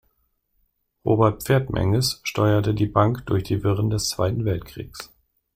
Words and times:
Robert 1.05 1.43
Pferdmenges 1.43 2.21
steuerte 2.23 2.73
die 2.73 2.87
Bank 2.87 3.23
durch 3.27 3.43
die 3.43 3.63
Wirren 3.63 3.91
des 3.91 4.09
Zweiten 4.09 4.45
Weltkrieges. 4.45 5.11